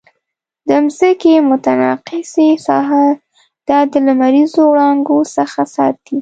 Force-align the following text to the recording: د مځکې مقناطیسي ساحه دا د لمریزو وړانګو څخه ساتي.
د 0.67 0.69
مځکې 0.85 1.33
مقناطیسي 1.49 2.49
ساحه 2.67 3.05
دا 3.67 3.79
د 3.91 3.93
لمریزو 4.07 4.61
وړانګو 4.67 5.17
څخه 5.35 5.61
ساتي. 5.75 6.19